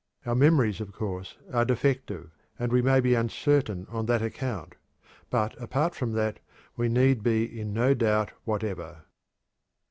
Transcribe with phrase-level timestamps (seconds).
[0.25, 4.73] Our memories, of course, are defective, and we may be uncertain on that account;
[5.29, 6.39] but apart from that,
[6.75, 9.03] we need be in no doubt whatever."